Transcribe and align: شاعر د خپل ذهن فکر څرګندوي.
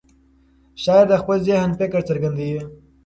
شاعر 0.83 1.05
د 1.09 1.13
خپل 1.21 1.37
ذهن 1.47 1.69
فکر 1.79 1.99
څرګندوي. 2.09 2.61